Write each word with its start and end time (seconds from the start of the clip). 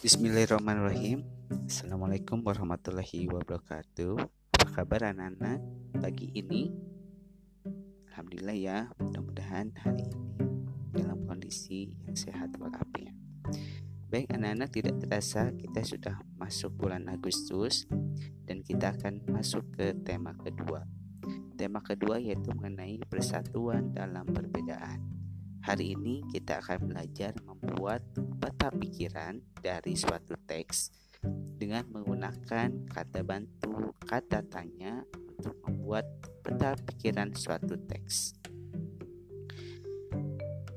Bismillahirrahmanirrahim. 0.00 1.28
Assalamualaikum 1.68 2.40
warahmatullahi 2.40 3.28
wabarakatuh. 3.28 4.16
Apa 4.56 4.68
kabar 4.72 5.12
anak-anak? 5.12 5.60
Pagi 6.00 6.32
ini? 6.32 6.72
Alhamdulillah 8.08 8.56
ya 8.56 8.78
Mudah-mudahan 8.96 9.76
hari 9.76 10.08
ini 10.08 10.40
Dalam 10.96 11.28
kondisi 11.28 11.92
yang 12.08 12.16
sehat 12.16 12.56
walafiat. 12.56 13.12
Baik 14.08 14.32
anak-anak 14.32 14.72
tidak 14.72 15.04
terasa 15.04 15.52
Kita 15.52 15.84
sudah 15.84 16.16
masuk 16.40 16.80
bulan 16.80 17.04
Agustus 17.12 17.84
Dan 18.48 18.64
kita 18.64 18.96
akan 18.96 19.28
masuk 19.28 19.68
ke 19.76 19.92
tema 20.00 20.32
kedua. 20.32 20.80
Tema 21.60 21.84
kedua 21.84 22.16
yaitu 22.16 22.48
mengenai 22.56 23.04
persatuan 23.04 23.92
dalam 23.92 24.24
perbedaan. 24.32 25.04
Hari 25.60 25.92
ini 25.92 26.24
kita 26.32 26.64
akan 26.64 26.88
belajar 26.88 27.36
membuat 27.70 28.02
peta 28.42 28.66
pikiran 28.74 29.38
dari 29.62 29.94
suatu 29.94 30.34
teks 30.42 30.90
dengan 31.54 31.86
menggunakan 31.86 32.90
kata 32.90 33.22
bantu 33.22 33.94
kata 34.02 34.42
tanya 34.50 35.06
untuk 35.38 35.54
membuat 35.62 36.02
peta 36.42 36.74
pikiran 36.74 37.30
suatu 37.30 37.78
teks. 37.86 38.34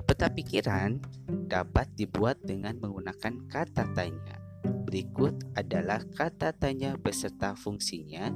Peta 0.06 0.30
pikiran 0.30 1.02
dapat 1.50 1.90
dibuat 1.98 2.38
dengan 2.46 2.78
menggunakan 2.78 3.50
kata 3.50 3.90
tanya. 3.98 4.38
Berikut 4.86 5.34
adalah 5.58 6.06
kata 6.14 6.54
tanya 6.54 6.94
beserta 6.94 7.58
fungsinya 7.58 8.30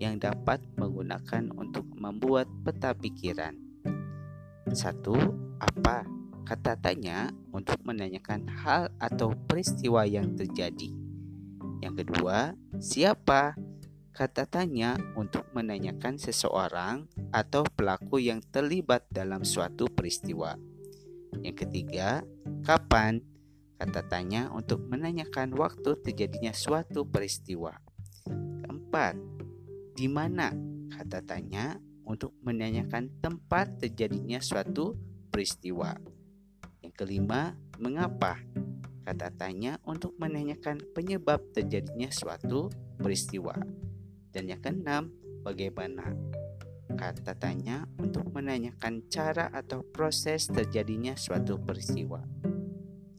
yang 0.00 0.16
dapat 0.16 0.64
menggunakan 0.80 1.52
untuk 1.52 1.84
membuat 1.92 2.48
peta 2.64 2.96
pikiran. 2.96 3.52
Satu, 4.72 5.20
apa 5.60 6.17
kata 6.48 6.80
tanya 6.80 7.28
untuk 7.52 7.76
menanyakan 7.84 8.48
hal 8.48 8.88
atau 8.96 9.36
peristiwa 9.36 10.08
yang 10.08 10.32
terjadi. 10.32 10.88
Yang 11.84 11.94
kedua, 12.08 12.56
siapa 12.80 13.52
kata 14.16 14.48
tanya 14.48 14.96
untuk 15.12 15.44
menanyakan 15.52 16.16
seseorang 16.16 17.04
atau 17.36 17.68
pelaku 17.68 18.16
yang 18.16 18.40
terlibat 18.40 19.04
dalam 19.12 19.44
suatu 19.44 19.92
peristiwa. 19.92 20.56
Yang 21.44 21.68
ketiga, 21.68 22.24
kapan 22.64 23.20
kata 23.76 24.08
tanya 24.08 24.48
untuk 24.48 24.88
menanyakan 24.88 25.52
waktu 25.52 26.00
terjadinya 26.00 26.56
suatu 26.56 27.04
peristiwa. 27.04 27.76
Keempat, 28.64 29.20
di 29.92 30.08
mana 30.08 30.56
kata 30.96 31.20
tanya 31.28 31.76
untuk 32.08 32.32
menanyakan 32.40 33.20
tempat 33.20 33.84
terjadinya 33.84 34.40
suatu 34.40 34.96
peristiwa. 35.28 36.17
Yang 36.82 36.94
kelima, 36.94 37.58
mengapa? 37.82 38.38
Kata 39.02 39.32
tanya 39.32 39.80
untuk 39.88 40.14
menanyakan 40.20 40.84
penyebab 40.92 41.40
terjadinya 41.56 42.12
suatu 42.12 42.68
peristiwa. 43.00 43.56
Dan 44.30 44.52
yang 44.52 44.60
keenam, 44.60 45.10
bagaimana? 45.42 46.12
Kata 46.92 47.36
tanya 47.36 47.88
untuk 48.00 48.28
menanyakan 48.32 49.08
cara 49.08 49.48
atau 49.50 49.84
proses 49.84 50.48
terjadinya 50.48 51.16
suatu 51.16 51.56
peristiwa. 51.60 52.20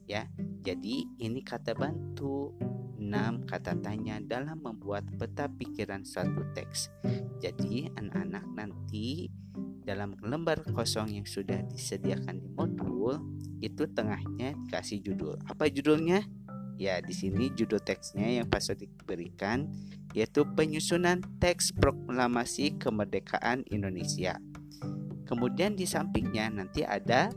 Ya, 0.06 0.26
jadi 0.62 1.06
ini 1.22 1.40
kata 1.42 1.74
bantu 1.74 2.54
6 3.00 3.48
kata 3.48 3.74
tanya 3.80 4.20
dalam 4.20 4.60
membuat 4.60 5.08
peta 5.18 5.48
pikiran 5.50 6.04
suatu 6.06 6.46
teks. 6.54 6.92
Jadi 7.40 7.88
anak-anak 7.96 8.44
nanti 8.54 9.32
dalam 9.82 10.14
lembar 10.20 10.62
kosong 10.70 11.16
yang 11.18 11.26
sudah 11.26 11.64
disediakan 11.66 12.38
di 12.38 12.48
modul 12.52 13.18
itu 13.60 13.86
tengahnya 13.92 14.56
dikasih 14.66 15.04
judul. 15.04 15.36
Apa 15.46 15.68
judulnya? 15.68 16.24
Ya, 16.80 16.96
di 17.04 17.12
sini 17.12 17.52
judul 17.52 17.76
teksnya 17.84 18.40
yang 18.40 18.48
Pak 18.48 18.64
Sodik 18.64 18.88
berikan 19.04 19.68
yaitu 20.16 20.42
penyusunan 20.42 21.22
teks 21.38 21.70
proklamasi 21.76 22.74
kemerdekaan 22.80 23.62
Indonesia. 23.70 24.40
Kemudian 25.28 25.78
di 25.78 25.86
sampingnya 25.86 26.50
nanti 26.50 26.82
ada 26.82 27.30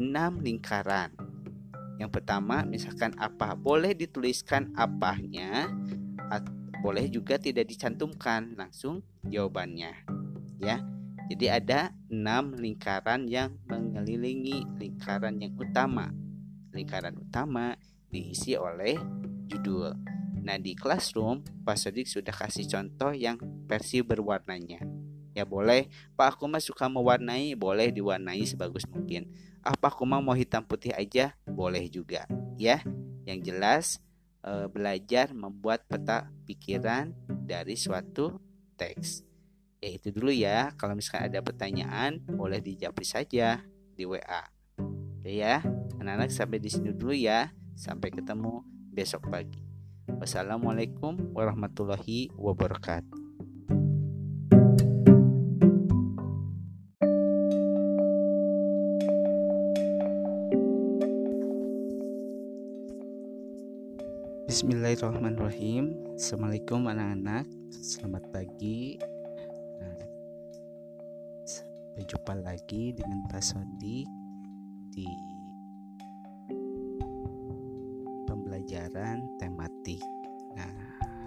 enam 0.00 0.42
lingkaran. 0.42 1.14
Yang 2.02 2.10
pertama, 2.18 2.66
misalkan 2.66 3.14
apa 3.22 3.54
boleh 3.54 3.94
dituliskan 3.94 4.74
apanya, 4.74 5.70
boleh 6.82 7.06
juga 7.06 7.38
tidak 7.38 7.70
dicantumkan 7.70 8.58
langsung 8.58 9.06
jawabannya. 9.22 9.94
Ya, 10.58 10.82
jadi 11.30 11.62
ada 11.62 11.80
enam 12.10 12.56
lingkaran 12.58 13.30
yang 13.30 13.54
mengelilingi 13.68 14.66
lingkaran 14.78 15.38
yang 15.38 15.54
utama. 15.54 16.10
Lingkaran 16.74 17.14
utama 17.20 17.78
diisi 18.10 18.58
oleh 18.58 18.98
judul. 19.46 19.94
Nah 20.42 20.58
di 20.58 20.74
classroom 20.74 21.46
Pak 21.62 21.78
Sodik 21.78 22.10
sudah 22.10 22.34
kasih 22.34 22.66
contoh 22.66 23.14
yang 23.14 23.38
versi 23.70 24.02
berwarnanya. 24.02 24.82
Ya 25.32 25.48
boleh, 25.48 25.88
Pak 26.12 26.36
aku 26.36 26.44
mah 26.44 26.60
suka 26.60 26.92
mewarnai, 26.92 27.56
boleh 27.56 27.88
diwarnai 27.88 28.44
sebagus 28.44 28.84
mungkin. 28.84 29.32
Apa 29.64 29.88
aku 29.88 30.04
mah 30.04 30.20
mau 30.20 30.36
hitam 30.36 30.60
putih 30.60 30.92
aja, 30.92 31.32
boleh 31.48 31.88
juga. 31.88 32.28
Ya, 32.60 32.84
yang 33.24 33.40
jelas 33.40 34.02
eh, 34.44 34.68
belajar 34.68 35.32
membuat 35.32 35.88
peta 35.88 36.28
pikiran 36.44 37.16
dari 37.48 37.80
suatu 37.80 38.36
teks. 38.76 39.31
Ya 39.82 39.90
itu 39.98 40.14
dulu 40.14 40.30
ya. 40.30 40.70
Kalau 40.78 40.94
misalkan 40.94 41.26
ada 41.26 41.42
pertanyaan, 41.42 42.22
boleh 42.22 42.62
dijawab 42.62 43.02
saja 43.02 43.66
di 43.98 44.06
WA. 44.06 44.46
Oke 45.18 45.34
ya, 45.34 45.58
anak-anak 45.98 46.30
sampai 46.30 46.62
di 46.62 46.70
sini 46.70 46.94
dulu 46.94 47.10
ya. 47.10 47.50
Sampai 47.74 48.14
ketemu 48.14 48.62
besok 48.94 49.26
pagi. 49.26 49.58
Wassalamualaikum 50.06 51.34
warahmatullahi 51.34 52.30
wabarakatuh. 52.38 53.18
Bismillahirrahmanirrahim 64.46 66.12
Assalamualaikum 66.12 66.84
anak-anak 66.84 67.48
Selamat 67.72 68.20
pagi 68.30 69.00
berjumpa 71.92 72.34
lagi 72.40 72.96
dengan 72.96 73.22
Pak 73.28 73.44
Sondi 73.44 74.02
di 74.92 75.06
pembelajaran 78.26 79.22
tematik. 79.36 80.00
Nah, 80.56 80.72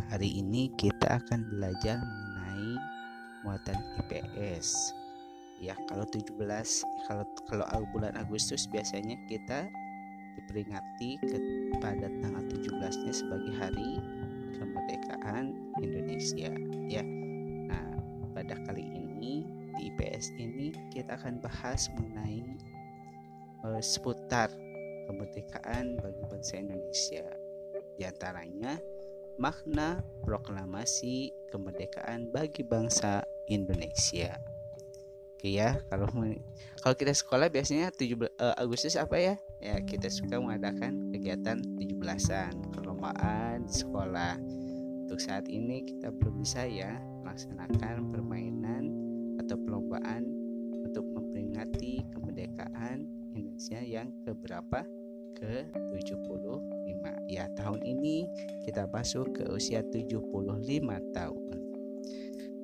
hari 0.09 0.41
ini 0.41 0.73
kita 0.75 1.21
akan 1.21 1.47
belajar 1.47 2.01
mengenai 2.01 2.71
muatan 3.45 3.77
IPS. 4.03 4.91
Ya, 5.63 5.77
kalau 5.87 6.03
17 6.11 6.35
kalau 7.07 7.25
kalau 7.47 7.65
bulan 7.95 8.17
Agustus 8.19 8.67
biasanya 8.67 9.15
kita 9.31 9.71
diperingati 10.35 11.15
pada 11.79 12.11
tanggal 12.19 12.43
17-nya 12.51 13.13
sebagai 13.15 13.53
hari 13.55 14.03
kemerdekaan 14.59 15.55
Indonesia, 15.79 16.51
ya. 16.91 17.14
Pada 18.45 18.61
kali 18.61 18.85
ini 18.93 19.41
di 19.73 19.89
IPS 19.89 20.37
ini 20.37 20.69
kita 20.93 21.17
akan 21.17 21.41
bahas 21.41 21.89
mengenai 21.97 22.45
uh, 23.65 23.81
seputar 23.81 24.53
kemerdekaan 25.09 25.97
bagi 25.97 26.21
bangsa 26.29 26.61
Indonesia. 26.61 27.25
Di 27.97 28.05
antaranya 28.05 28.77
makna 29.41 30.05
proklamasi 30.21 31.33
kemerdekaan 31.49 32.29
bagi 32.29 32.61
bangsa 32.61 33.25
Indonesia. 33.49 34.37
Oke 35.33 35.49
ya, 35.49 35.81
kalau 35.89 36.05
kalau 36.85 36.93
kita 36.93 37.17
sekolah 37.17 37.49
biasanya 37.49 37.89
7 37.89 38.13
uh, 38.13 38.29
eh, 38.29 38.61
Agustus 38.61 38.93
apa 38.93 39.17
ya? 39.17 39.41
Ya, 39.57 39.81
kita 39.81 40.05
suka 40.05 40.37
mengadakan 40.37 41.09
kegiatan 41.09 41.65
17-an, 41.81 42.77
perlombaan 42.77 43.65
sekolah. 43.65 44.37
Untuk 45.09 45.17
saat 45.17 45.49
ini 45.49 45.81
kita 45.81 46.13
belum 46.13 46.45
bisa 46.45 46.69
ya 46.69 46.93
melaksanakan 47.35 48.15
permainan 48.15 48.83
atau 49.43 49.59
perlombaan 49.59 50.23
untuk 50.87 51.03
memperingati 51.03 52.07
kemerdekaan 52.15 53.03
Indonesia 53.35 53.83
yang 53.83 54.07
keberapa? 54.23 54.87
Ke-75. 55.35 57.03
Ya, 57.27 57.51
tahun 57.59 57.83
ini 57.83 58.23
kita 58.63 58.87
masuk 58.87 59.35
ke 59.35 59.51
usia 59.51 59.83
75 59.83 60.31
tahun. 61.11 61.55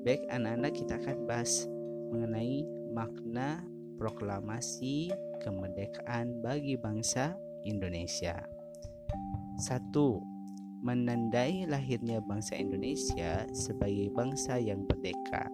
Baik, 0.08 0.24
anak-anak 0.32 0.72
kita 0.80 0.96
akan 1.04 1.28
bahas 1.28 1.68
mengenai 2.08 2.64
makna 2.96 3.60
proklamasi 4.00 5.12
kemerdekaan 5.44 6.40
bagi 6.40 6.80
bangsa 6.80 7.36
Indonesia. 7.68 8.40
Satu, 9.60 10.24
menandai 10.82 11.70
lahirnya 11.70 12.18
bangsa 12.26 12.58
Indonesia 12.58 13.46
sebagai 13.54 14.10
bangsa 14.18 14.58
yang 14.58 14.82
merdeka. 14.90 15.46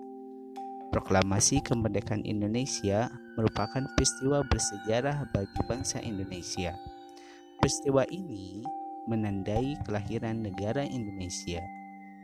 Proklamasi 0.87 1.59
kemerdekaan 1.67 2.23
Indonesia 2.23 3.11
merupakan 3.35 3.83
peristiwa 3.99 4.39
bersejarah 4.47 5.27
bagi 5.35 5.61
bangsa 5.67 5.99
Indonesia. 5.99 6.71
Peristiwa 7.59 8.07
ini 8.07 8.63
menandai 9.11 9.75
kelahiran 9.83 10.47
negara 10.47 10.87
Indonesia. 10.87 11.59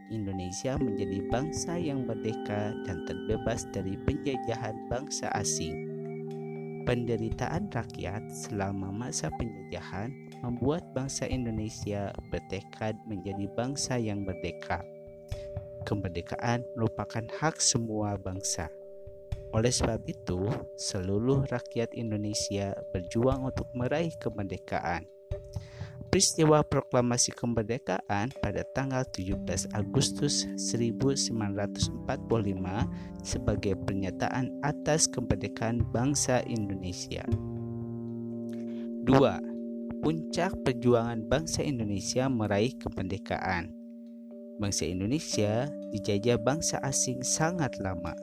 Indonesia 0.08 0.80
menjadi 0.80 1.28
bangsa 1.28 1.76
yang 1.76 2.08
merdeka 2.08 2.72
dan 2.88 3.04
terbebas 3.04 3.68
dari 3.76 4.00
penjajahan 4.08 4.80
bangsa 4.88 5.28
asing. 5.36 5.83
Penderitaan 6.84 7.72
rakyat 7.72 8.28
selama 8.28 8.92
masa 8.92 9.32
penjajahan 9.40 10.12
membuat 10.44 10.84
bangsa 10.92 11.24
Indonesia 11.32 12.12
bertekad 12.28 13.00
menjadi 13.08 13.48
bangsa 13.56 13.96
yang 13.96 14.28
merdeka. 14.28 14.84
Kemerdekaan 15.88 16.68
merupakan 16.76 17.24
hak 17.40 17.64
semua 17.64 18.20
bangsa. 18.20 18.68
Oleh 19.56 19.72
sebab 19.72 20.04
itu, 20.12 20.50
seluruh 20.76 21.48
rakyat 21.48 21.96
Indonesia 21.96 22.76
berjuang 22.92 23.48
untuk 23.48 23.72
meraih 23.72 24.12
kemerdekaan 24.20 25.13
peristiwa 26.14 26.62
proklamasi 26.62 27.34
kemerdekaan 27.34 28.30
pada 28.38 28.62
tanggal 28.78 29.02
17 29.18 29.66
Agustus 29.74 30.46
1945 30.62 32.06
sebagai 33.26 33.74
pernyataan 33.82 34.54
atas 34.62 35.10
kemerdekaan 35.10 35.82
bangsa 35.90 36.46
Indonesia. 36.46 37.26
2. 39.10 39.10
Puncak 40.06 40.54
perjuangan 40.62 41.26
bangsa 41.26 41.66
Indonesia 41.66 42.30
meraih 42.30 42.78
kemerdekaan. 42.78 43.74
Bangsa 44.62 44.86
Indonesia 44.86 45.66
dijajah 45.90 46.38
bangsa 46.38 46.78
asing 46.86 47.26
sangat 47.26 47.74
lama. 47.82 48.14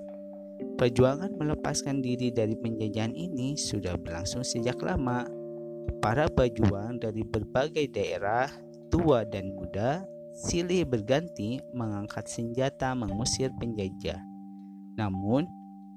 Perjuangan 0.78 1.34
melepaskan 1.34 2.06
diri 2.06 2.30
dari 2.30 2.54
penjajahan 2.54 3.18
ini 3.18 3.58
sudah 3.58 3.98
berlangsung 3.98 4.46
sejak 4.46 4.78
lama 4.78 5.39
Para 6.00 6.26
pejuang 6.32 6.96
dari 6.96 7.20
berbagai 7.22 7.92
daerah, 7.92 8.48
tua 8.88 9.22
dan 9.28 9.52
muda, 9.52 10.00
silih 10.32 10.88
berganti 10.88 11.60
mengangkat 11.76 12.24
senjata 12.24 12.96
mengusir 12.96 13.52
penjajah. 13.60 14.18
Namun, 14.96 15.44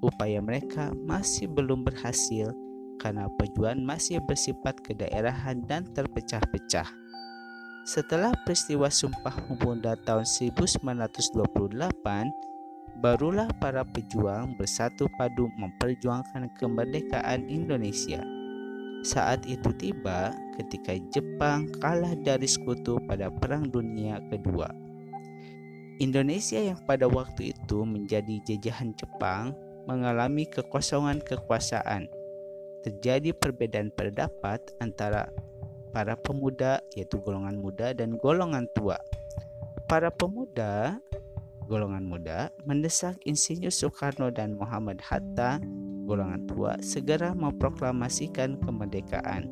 upaya 0.04 0.44
mereka 0.44 0.92
masih 1.08 1.48
belum 1.48 1.88
berhasil 1.88 2.52
karena 3.00 3.28
pejuang 3.40 3.80
masih 3.84 4.20
bersifat 4.24 4.76
kedaerahan 4.84 5.64
dan 5.64 5.88
terpecah-pecah. 5.92 6.88
Setelah 7.84 8.32
peristiwa 8.48 8.88
Sumpah 8.88 9.36
Pemuda 9.44 9.92
tahun 10.08 10.24
1928, 10.24 11.84
barulah 12.96 13.48
para 13.60 13.84
pejuang 13.84 14.56
bersatu 14.56 15.04
padu 15.20 15.52
memperjuangkan 15.60 16.48
kemerdekaan 16.56 17.44
Indonesia. 17.44 18.24
Saat 19.04 19.44
itu 19.44 19.68
tiba 19.76 20.32
ketika 20.56 20.96
Jepang 21.12 21.68
kalah 21.76 22.16
dari 22.24 22.48
sekutu 22.48 22.96
pada 23.04 23.28
Perang 23.28 23.68
Dunia 23.68 24.16
Kedua. 24.32 24.72
Indonesia 26.00 26.56
yang 26.56 26.80
pada 26.88 27.04
waktu 27.04 27.52
itu 27.52 27.84
menjadi 27.84 28.40
jajahan 28.48 28.96
Jepang 28.96 29.52
mengalami 29.84 30.48
kekosongan 30.48 31.20
kekuasaan. 31.20 32.08
Terjadi 32.80 33.36
perbedaan 33.36 33.92
pendapat 33.92 34.72
antara 34.80 35.28
para 35.92 36.16
pemuda 36.16 36.80
yaitu 36.96 37.20
golongan 37.20 37.60
muda 37.60 37.92
dan 37.92 38.16
golongan 38.16 38.64
tua. 38.72 38.96
Para 39.84 40.08
pemuda 40.08 40.96
golongan 41.68 42.08
muda 42.08 42.48
mendesak 42.64 43.20
Insinyur 43.28 43.72
Soekarno 43.72 44.32
dan 44.32 44.56
Muhammad 44.56 45.04
Hatta 45.04 45.60
golongan 46.04 46.44
tua 46.46 46.76
segera 46.84 47.34
memproklamasikan 47.34 48.60
kemerdekaan. 48.62 49.48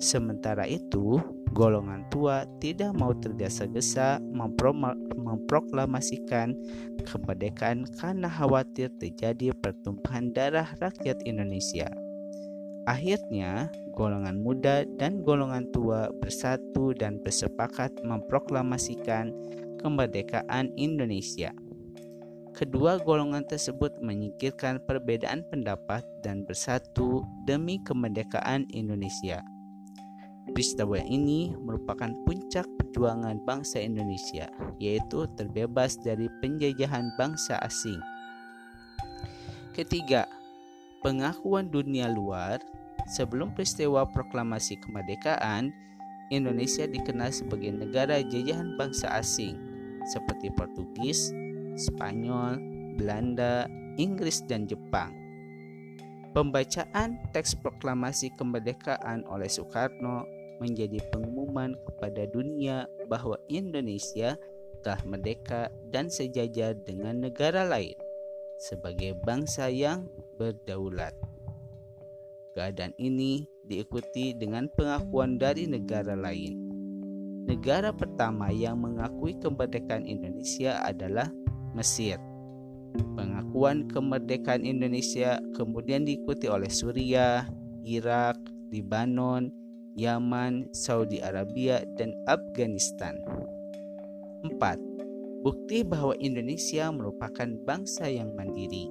Sementara 0.00 0.64
itu, 0.64 1.20
golongan 1.52 2.08
tua 2.08 2.48
tidak 2.56 2.96
mau 2.96 3.12
tergesa-gesa 3.12 4.16
memproklamasikan 5.12 6.56
kemerdekaan 7.04 7.84
karena 8.00 8.32
khawatir 8.32 8.88
terjadi 8.96 9.52
pertumpahan 9.60 10.32
darah 10.32 10.72
rakyat 10.80 11.20
Indonesia. 11.28 11.92
Akhirnya, 12.88 13.68
golongan 13.92 14.40
muda 14.40 14.88
dan 14.96 15.20
golongan 15.20 15.68
tua 15.68 16.08
bersatu 16.16 16.96
dan 16.96 17.20
bersepakat 17.20 17.92
memproklamasikan 18.00 19.36
kemerdekaan 19.84 20.72
Indonesia. 20.80 21.52
Kedua 22.50 22.98
golongan 22.98 23.46
tersebut 23.46 24.02
menyingkirkan 24.02 24.82
perbedaan 24.82 25.46
pendapat 25.46 26.02
dan 26.26 26.42
bersatu 26.42 27.22
demi 27.46 27.78
kemerdekaan 27.86 28.66
Indonesia. 28.74 29.40
Peristiwa 30.50 30.98
ini 30.98 31.54
merupakan 31.54 32.10
puncak 32.26 32.66
perjuangan 32.74 33.38
bangsa 33.46 33.78
Indonesia, 33.78 34.50
yaitu 34.82 35.30
terbebas 35.38 35.94
dari 36.02 36.26
penjajahan 36.42 37.14
bangsa 37.14 37.54
asing. 37.62 38.02
Ketiga, 39.70 40.26
pengakuan 41.06 41.70
dunia 41.70 42.10
luar 42.10 42.58
sebelum 43.14 43.54
peristiwa 43.54 44.02
proklamasi 44.10 44.74
kemerdekaan, 44.82 45.70
Indonesia 46.34 46.82
dikenal 46.86 47.30
sebagai 47.30 47.70
negara 47.70 48.18
jajahan 48.26 48.74
bangsa 48.74 49.06
asing 49.14 49.54
seperti 50.10 50.50
Portugis, 50.50 51.30
Spanyol, 51.76 52.58
Belanda, 52.96 53.66
Inggris, 54.00 54.42
dan 54.46 54.66
Jepang. 54.66 55.12
Pembacaan 56.30 57.18
teks 57.34 57.58
proklamasi 57.58 58.30
kemerdekaan 58.38 59.26
oleh 59.26 59.50
Soekarno 59.50 60.22
menjadi 60.62 61.02
pengumuman 61.10 61.74
kepada 61.88 62.28
dunia 62.30 62.86
bahwa 63.10 63.34
Indonesia 63.50 64.38
telah 64.80 65.02
merdeka 65.04 65.72
dan 65.90 66.06
sejajar 66.06 66.78
dengan 66.86 67.26
negara 67.26 67.66
lain 67.66 67.96
sebagai 68.60 69.16
bangsa 69.24 69.72
yang 69.72 70.06
berdaulat. 70.36 71.16
Keadaan 72.52 72.92
ini 73.00 73.48
diikuti 73.64 74.36
dengan 74.36 74.68
pengakuan 74.76 75.40
dari 75.40 75.64
negara 75.64 76.12
lain. 76.12 76.68
Negara 77.48 77.90
pertama 77.90 78.52
yang 78.52 78.78
mengakui 78.78 79.34
kemerdekaan 79.40 80.04
Indonesia 80.04 80.78
adalah 80.84 81.32
Mesir. 81.74 82.18
Pengakuan 83.14 83.86
kemerdekaan 83.86 84.66
Indonesia 84.66 85.38
kemudian 85.54 86.02
diikuti 86.02 86.50
oleh 86.50 86.68
Suriah, 86.68 87.46
Irak, 87.86 88.36
Lebanon, 88.74 89.50
Yaman, 89.94 90.70
Saudi 90.70 91.22
Arabia, 91.22 91.82
dan 91.98 92.14
Afghanistan. 92.26 93.18
4. 94.46 95.42
Bukti 95.44 95.86
bahwa 95.86 96.12
Indonesia 96.20 96.92
merupakan 96.92 97.48
bangsa 97.64 98.08
yang 98.08 98.32
mandiri. 98.36 98.90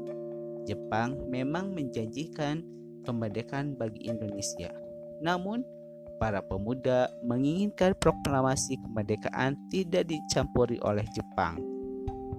Jepang 0.66 1.18
memang 1.30 1.74
menjanjikan 1.74 2.62
kemerdekaan 3.06 3.78
bagi 3.78 4.10
Indonesia. 4.10 4.70
Namun, 5.22 5.66
para 6.20 6.44
pemuda 6.44 7.10
menginginkan 7.24 7.96
proklamasi 7.98 8.76
kemerdekaan 8.86 9.56
tidak 9.72 10.10
dicampuri 10.10 10.78
oleh 10.84 11.06
Jepang. 11.16 11.69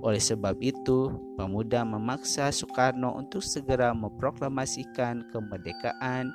Oleh 0.01 0.21
sebab 0.21 0.57
itu, 0.65 1.13
pemuda 1.37 1.85
memaksa 1.85 2.49
Soekarno 2.49 3.21
untuk 3.21 3.45
segera 3.45 3.93
memproklamasikan 3.93 5.29
kemerdekaan 5.29 6.33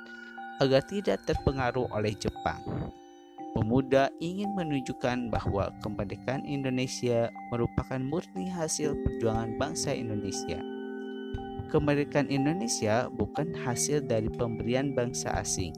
agar 0.62 0.86
tidak 0.86 1.26
terpengaruh 1.26 1.90
oleh 1.90 2.14
Jepang. 2.14 2.62
Pemuda 3.56 4.12
ingin 4.22 4.52
menunjukkan 4.54 5.32
bahwa 5.32 5.72
kemerdekaan 5.82 6.44
Indonesia 6.46 7.32
merupakan 7.50 7.98
murni 7.98 8.46
hasil 8.52 8.94
perjuangan 9.02 9.56
bangsa 9.58 9.96
Indonesia. 9.96 10.60
Kemerdekaan 11.66 12.30
Indonesia 12.30 13.10
bukan 13.10 13.50
hasil 13.66 14.06
dari 14.06 14.30
pemberian 14.30 14.94
bangsa 14.94 15.34
asing. 15.40 15.74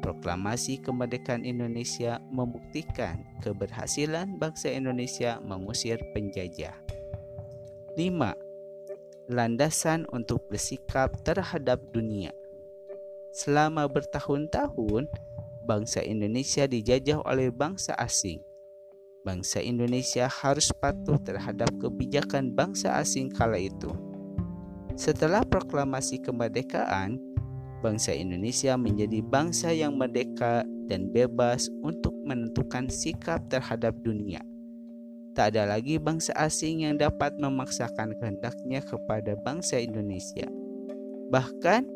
Proklamasi 0.00 0.80
kemerdekaan 0.80 1.44
Indonesia 1.44 2.22
membuktikan 2.32 3.20
keberhasilan 3.44 4.40
bangsa 4.40 4.72
Indonesia 4.72 5.36
mengusir 5.44 6.00
penjajah. 6.16 6.89
5. 7.98 9.34
Landasan 9.34 10.06
untuk 10.14 10.46
bersikap 10.46 11.10
terhadap 11.26 11.82
dunia. 11.90 12.30
Selama 13.34 13.90
bertahun-tahun, 13.90 15.10
bangsa 15.66 15.98
Indonesia 16.06 16.70
dijajah 16.70 17.18
oleh 17.26 17.50
bangsa 17.50 17.98
asing. 17.98 18.38
Bangsa 19.26 19.58
Indonesia 19.58 20.30
harus 20.30 20.70
patuh 20.70 21.18
terhadap 21.18 21.66
kebijakan 21.82 22.54
bangsa 22.54 22.94
asing 22.94 23.26
kala 23.26 23.58
itu. 23.58 23.90
Setelah 24.94 25.42
proklamasi 25.42 26.22
kemerdekaan, 26.22 27.18
bangsa 27.82 28.14
Indonesia 28.14 28.78
menjadi 28.78 29.18
bangsa 29.18 29.74
yang 29.74 29.98
merdeka 29.98 30.62
dan 30.86 31.10
bebas 31.10 31.66
untuk 31.82 32.14
menentukan 32.22 32.86
sikap 32.86 33.42
terhadap 33.50 33.98
dunia. 34.06 34.46
Tak 35.30 35.54
ada 35.54 35.62
lagi 35.78 35.94
bangsa 35.94 36.34
asing 36.34 36.82
yang 36.82 36.98
dapat 36.98 37.38
memaksakan 37.38 38.18
kehendaknya 38.18 38.82
kepada 38.82 39.38
bangsa 39.38 39.78
Indonesia. 39.78 40.50
Bahkan, 41.30 41.86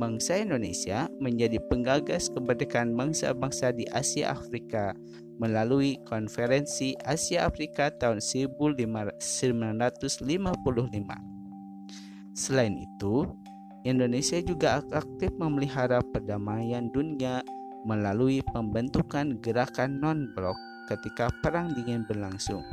bangsa 0.00 0.40
Indonesia 0.40 1.04
menjadi 1.20 1.60
penggagas 1.68 2.32
kemerdekaan 2.32 2.96
bangsa-bangsa 2.96 3.76
di 3.76 3.84
Asia 3.92 4.32
Afrika 4.32 4.96
melalui 5.36 6.00
konferensi 6.08 6.96
Asia 7.04 7.44
Afrika 7.44 7.92
tahun 7.92 8.24
1955. 8.24 9.20
Selain 12.32 12.72
itu, 12.72 13.28
Indonesia 13.84 14.40
juga 14.40 14.80
aktif 14.96 15.28
memelihara 15.36 16.00
perdamaian 16.08 16.88
dunia 16.88 17.44
melalui 17.84 18.40
pembentukan 18.50 19.36
gerakan 19.44 20.00
non-blok 20.02 20.56
ketika 20.88 21.28
Perang 21.44 21.76
Dingin 21.76 22.08
berlangsung. 22.08 22.64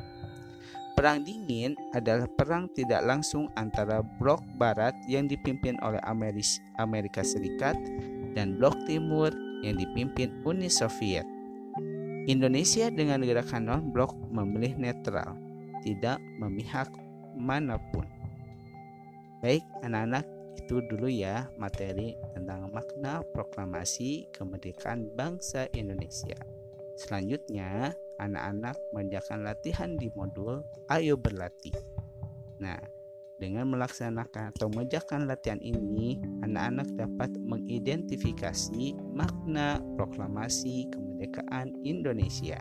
Perang 0.96 1.28
Dingin 1.28 1.76
adalah 1.92 2.24
perang 2.40 2.72
tidak 2.72 3.04
langsung 3.04 3.52
antara 3.60 4.00
blok 4.00 4.40
barat 4.56 4.96
yang 5.12 5.28
dipimpin 5.28 5.76
oleh 5.84 6.00
Amerika 6.80 7.20
Serikat 7.20 7.76
dan 8.32 8.56
blok 8.56 8.80
timur 8.88 9.36
yang 9.60 9.76
dipimpin 9.76 10.32
Uni 10.48 10.72
Soviet. 10.72 11.28
Indonesia 12.32 12.88
dengan 12.88 13.28
gerakan 13.28 13.68
non-blok 13.68 14.16
memilih 14.32 14.80
netral, 14.80 15.36
tidak 15.84 16.18
memihak 16.40 16.88
mana 17.36 17.76
pun. 17.92 18.08
Baik, 19.44 19.62
anak-anak, 19.84 20.26
itu 20.56 20.80
dulu 20.90 21.12
ya 21.12 21.46
materi 21.60 22.16
tentang 22.34 22.72
makna 22.72 23.20
proklamasi 23.36 24.32
kemerdekaan 24.32 25.12
bangsa 25.14 25.68
Indonesia. 25.76 26.40
Selanjutnya, 26.96 27.92
anak-anak 28.20 28.76
mengerjakan 28.94 29.44
latihan 29.44 29.96
di 30.00 30.12
modul 30.14 30.64
Ayo 30.92 31.20
Berlatih. 31.20 31.76
Nah, 32.62 32.80
dengan 33.36 33.68
melaksanakan 33.68 34.56
atau 34.56 34.72
mengerjakan 34.72 35.28
latihan 35.28 35.60
ini, 35.60 36.24
anak-anak 36.48 36.88
dapat 36.96 37.36
mengidentifikasi 37.44 38.96
makna 39.12 39.84
proklamasi 40.00 40.88
kemerdekaan 40.96 41.76
Indonesia. 41.84 42.56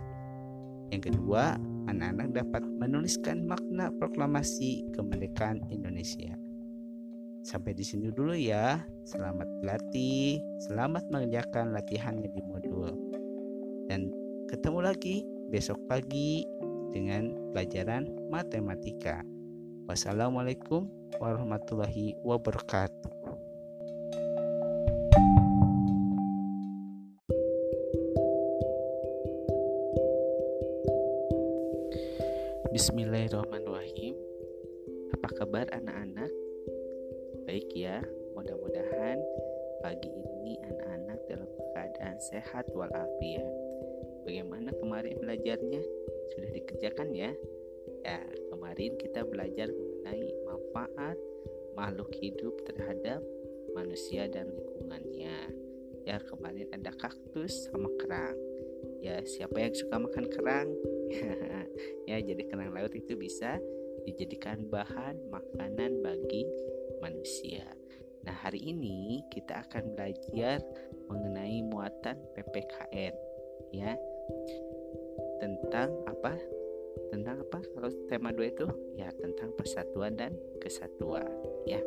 Yang 0.90 1.14
kedua, 1.14 1.54
anak-anak 1.87 2.34
dapat 2.34 2.62
menuliskan 2.66 3.46
makna 3.46 3.94
proklamasi 4.02 4.90
kemerdekaan 4.99 5.62
Indonesia. 5.70 6.34
Sampai 7.44 7.76
di 7.76 7.84
sini 7.84 8.08
dulu 8.08 8.32
ya. 8.32 8.80
Selamat 9.04 9.46
berlatih, 9.61 10.40
selamat 10.64 11.06
mengerjakan 11.12 11.76
latihannya 11.76 12.32
di 12.32 12.40
modul. 12.40 12.88
Dan 13.84 14.08
ketemu 14.49 14.80
lagi 14.80 15.23
besok 15.48 15.80
pagi 15.88 16.44
dengan 16.94 17.52
pelajaran 17.52 18.08
matematika. 18.30 19.24
Wassalamualaikum 19.84 20.88
warahmatullahi 21.20 22.16
wabarakatuh. 22.22 23.12
Bismillahirrahmanirrahim. 32.74 34.18
Apa 35.14 35.28
kabar 35.30 35.70
anak-anak? 35.70 36.32
Baik 37.46 37.70
ya, 37.70 38.02
mudah-mudahan 38.34 39.22
pagi 39.78 40.10
ini 40.10 40.58
anak-anak 40.58 41.22
dalam 41.30 41.50
keadaan 41.76 42.18
sehat 42.18 42.66
walafiat. 42.74 43.63
Bagaimana 44.24 44.72
kemarin 44.80 45.20
belajarnya? 45.20 45.82
Sudah 46.32 46.50
dikerjakan 46.56 47.12
ya? 47.12 47.30
Ya, 48.00 48.24
kemarin 48.48 48.96
kita 48.96 49.20
belajar 49.28 49.68
mengenai 49.68 50.32
manfaat 50.48 51.16
makhluk 51.76 52.08
hidup 52.16 52.56
terhadap 52.64 53.20
manusia 53.76 54.24
dan 54.32 54.48
lingkungannya. 54.48 55.52
Ya, 56.08 56.16
kemarin 56.24 56.72
ada 56.72 56.92
kaktus 56.96 57.68
sama 57.68 57.92
kerang. 58.00 58.36
Ya, 59.04 59.20
siapa 59.28 59.60
yang 59.60 59.76
suka 59.76 60.00
makan 60.00 60.26
kerang? 60.32 60.68
ya, 62.08 62.16
jadi 62.16 62.42
kerang 62.48 62.72
laut 62.72 62.96
itu 62.96 63.20
bisa 63.20 63.60
dijadikan 64.08 64.64
bahan 64.72 65.20
makanan 65.28 66.00
bagi 66.00 66.48
manusia. 67.04 67.68
Nah, 68.24 68.32
hari 68.32 68.72
ini 68.72 69.20
kita 69.28 69.68
akan 69.68 69.92
belajar 69.92 70.64
mengenai 71.12 71.60
muatan 71.68 72.16
PPKN 72.32 73.12
ya 73.74 73.92
tentang 75.38 75.90
apa? 76.08 76.34
Tentang 77.10 77.42
apa? 77.44 77.58
Kalau 77.62 77.90
tema 78.08 78.30
dua 78.34 78.50
itu 78.50 78.66
ya 78.96 79.10
tentang 79.16 79.52
persatuan 79.54 80.16
dan 80.16 80.34
kesatuan 80.58 81.28
ya. 81.68 81.80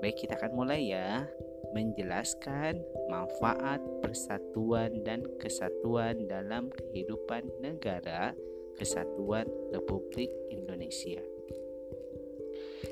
Baik 0.00 0.26
kita 0.26 0.36
akan 0.40 0.52
mulai 0.56 0.90
ya. 0.90 1.28
Menjelaskan 1.70 2.82
manfaat 3.06 3.78
persatuan 4.02 5.06
dan 5.06 5.22
kesatuan 5.38 6.26
dalam 6.26 6.66
kehidupan 6.74 7.46
negara 7.62 8.34
kesatuan 8.74 9.46
Republik 9.70 10.34
Indonesia. 10.50 11.22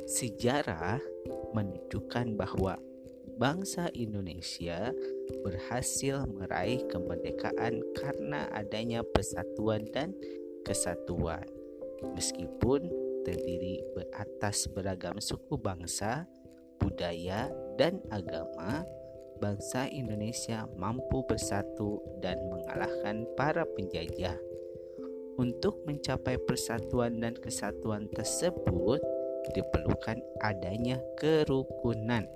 Sejarah 0.07 1.03
menunjukkan 1.57 2.39
bahwa 2.39 2.79
bangsa 3.39 3.87
Indonesia 3.95 4.91
berhasil 5.47 6.27
meraih 6.27 6.83
kemerdekaan 6.91 7.79
karena 7.95 8.51
adanya 8.51 9.07
persatuan 9.07 9.87
dan 9.95 10.13
kesatuan. 10.67 11.47
Meskipun 12.19 12.91
terdiri 13.23 13.79
beratas 13.95 14.67
beragam 14.67 15.23
suku 15.23 15.55
bangsa, 15.55 16.27
budaya, 16.83 17.47
dan 17.79 18.03
agama, 18.11 18.83
bangsa 19.39 19.87
Indonesia 19.87 20.67
mampu 20.75 21.23
bersatu 21.31 22.03
dan 22.19 22.43
mengalahkan 22.51 23.23
para 23.39 23.63
penjajah. 23.63 24.35
Untuk 25.39 25.87
mencapai 25.87 26.35
persatuan 26.43 27.23
dan 27.23 27.39
kesatuan 27.39 28.11
tersebut, 28.11 28.99
diperlukan 29.55 30.19
adanya 30.43 30.99
kerukunan 31.15 32.27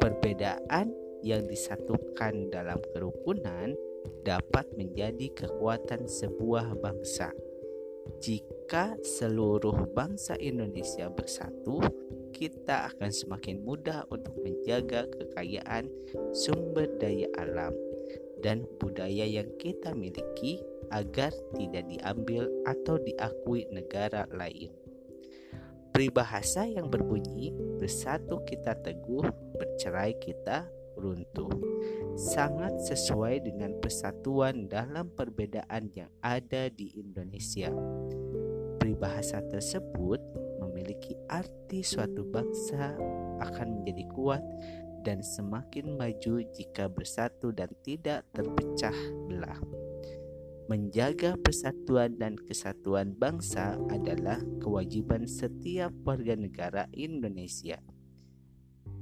Perbedaan 0.00 0.96
yang 1.20 1.44
disatukan 1.44 2.48
dalam 2.48 2.80
kerukunan 2.96 3.76
dapat 4.24 4.64
menjadi 4.74 5.28
kekuatan 5.36 6.08
sebuah 6.08 6.72
bangsa. 6.80 7.28
Jika 8.24 8.96
seluruh 9.04 9.92
bangsa 9.92 10.40
Indonesia 10.40 11.12
bersatu, 11.12 11.84
kita 12.32 12.88
akan 12.96 13.12
semakin 13.12 13.60
mudah 13.60 14.08
untuk 14.08 14.32
menjaga 14.40 15.04
kekayaan 15.04 15.92
sumber 16.32 16.88
daya 16.96 17.28
alam 17.36 17.76
dan 18.40 18.64
budaya 18.80 19.28
yang 19.28 19.48
kita 19.60 19.92
miliki 19.92 20.64
agar 20.90 21.30
tidak 21.54 21.84
diambil 21.86 22.48
atau 22.64 22.96
diakui 22.96 23.68
negara 23.68 24.24
lain. 24.32 24.79
Peribahasa 26.00 26.64
yang 26.64 26.88
berbunyi 26.88 27.52
bersatu 27.76 28.40
kita 28.48 28.72
teguh, 28.72 29.20
bercerai 29.52 30.16
kita 30.16 30.64
runtuh. 30.96 31.52
Sangat 32.16 32.72
sesuai 32.88 33.44
dengan 33.44 33.76
persatuan 33.84 34.64
dalam 34.64 35.12
perbedaan 35.12 35.92
yang 35.92 36.08
ada 36.24 36.72
di 36.72 36.88
Indonesia. 36.96 37.68
Peribahasa 38.80 39.44
tersebut 39.52 40.24
memiliki 40.64 41.20
arti 41.28 41.84
suatu 41.84 42.24
bangsa 42.24 42.96
akan 43.44 43.84
menjadi 43.84 44.04
kuat 44.16 44.40
dan 45.04 45.20
semakin 45.20 46.00
maju 46.00 46.40
jika 46.56 46.88
bersatu 46.88 47.52
dan 47.52 47.68
tidak 47.84 48.24
terpecah 48.32 48.96
belah. 49.28 49.60
Menjaga 50.70 51.34
persatuan 51.34 52.14
dan 52.14 52.38
kesatuan 52.38 53.18
bangsa 53.18 53.74
adalah 53.90 54.38
kewajiban 54.62 55.26
setiap 55.26 55.90
warga 56.06 56.38
negara 56.38 56.86
Indonesia. 56.94 57.82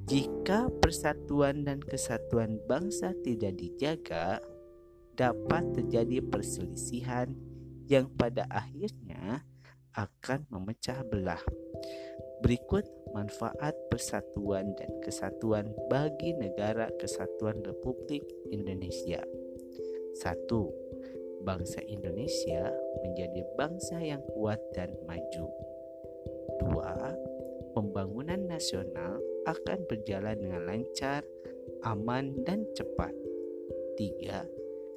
Jika 0.09 0.73
persatuan 0.81 1.69
dan 1.69 1.85
kesatuan 1.85 2.57
bangsa 2.65 3.13
tidak 3.21 3.61
dijaga, 3.61 4.41
dapat 5.13 5.77
terjadi 5.77 6.25
perselisihan 6.25 7.37
yang 7.85 8.09
pada 8.17 8.49
akhirnya 8.49 9.45
akan 9.93 10.49
memecah 10.49 11.05
belah. 11.05 11.45
Berikut 12.41 12.89
manfaat 13.13 13.77
persatuan 13.93 14.73
dan 14.73 14.89
kesatuan 15.05 15.77
bagi 15.93 16.33
negara 16.33 16.89
kesatuan 16.97 17.61
Republik 17.61 18.25
Indonesia. 18.49 19.21
1 20.17 20.88
bangsa 21.43 21.83
Indonesia 21.87 22.73
menjadi 23.05 23.43
bangsa 23.55 23.99
yang 24.03 24.23
kuat 24.35 24.59
dan 24.75 24.95
maju. 25.07 25.47
Dua, 26.59 27.15
pembangunan 27.73 28.51
nasional 28.51 29.23
akan 29.47 29.79
berjalan 29.87 30.37
dengan 30.37 30.63
lancar, 30.67 31.23
aman, 31.87 32.35
dan 32.43 32.67
cepat. 32.75 33.15
Tiga, 33.95 34.47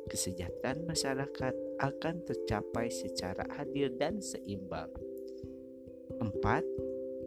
kesejahteraan 0.09 0.85
masyarakat 0.85 1.53
akan 1.81 2.15
tercapai 2.25 2.89
secara 2.89 3.45
adil 3.57 3.93
dan 3.95 4.19
seimbang. 4.19 4.89
Empat, 6.21 6.65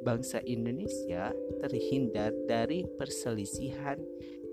bangsa 0.04 0.44
Indonesia 0.44 1.32
terhindar 1.64 2.30
dari 2.44 2.84
perselisihan 3.00 3.98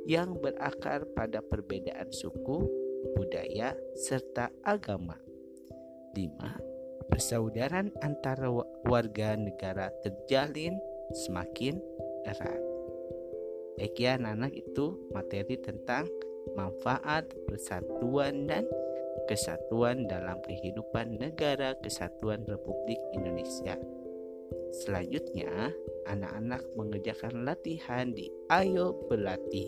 yang 0.07 0.33
berakar 0.39 1.05
pada 1.13 1.43
perbedaan 1.45 2.09
suku, 2.09 2.65
budaya, 3.17 3.75
serta 3.95 4.49
agama. 4.65 5.17
5. 6.15 7.07
Persaudaraan 7.11 7.91
antara 8.03 8.47
warga 8.87 9.35
negara 9.35 9.91
terjalin 10.03 10.79
semakin 11.11 11.79
erat. 12.27 12.61
Baik 13.75 13.97
ya 13.97 14.19
anak-anak 14.19 14.53
itu 14.55 14.95
materi 15.11 15.57
tentang 15.59 16.05
manfaat 16.53 17.27
persatuan 17.47 18.47
dan 18.47 18.67
kesatuan 19.27 20.07
dalam 20.07 20.39
kehidupan 20.43 21.19
negara 21.19 21.75
kesatuan 21.79 22.43
Republik 22.47 22.99
Indonesia. 23.15 23.75
Selanjutnya, 24.71 25.71
anak-anak 26.07 26.63
mengerjakan 26.79 27.43
latihan 27.43 28.11
di 28.11 28.31
Ayo 28.47 28.95
Berlatih. 29.07 29.67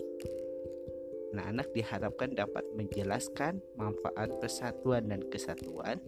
Anak-anak 1.34 1.74
diharapkan 1.74 2.30
dapat 2.38 2.62
menjelaskan 2.78 3.58
manfaat 3.74 4.38
persatuan 4.38 5.10
dan 5.10 5.18
kesatuan, 5.26 5.98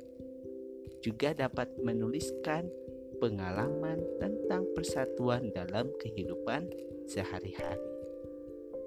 juga 1.02 1.35
dapat 1.35 1.66
menuliskan 1.83 2.71
pengalaman 3.18 4.06
tentang 4.23 4.71
persatuan 4.78 5.50
dalam 5.50 5.90
kehidupan 5.99 6.71
sehari-hari. 7.11 7.90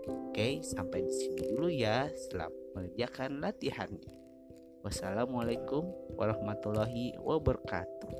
Oke, 0.07 0.63
sampai 0.63 1.03
di 1.03 1.11
sini 1.11 1.43
dulu 1.51 1.67
ya. 1.67 2.07
Selamat 2.15 2.55
mengerjakan 2.71 3.43
latihannya. 3.43 4.15
Wassalamualaikum 4.79 5.91
warahmatullahi 6.15 7.19
wabarakatuh. 7.19 8.15